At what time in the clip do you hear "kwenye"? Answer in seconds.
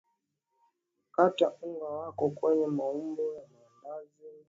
2.29-2.67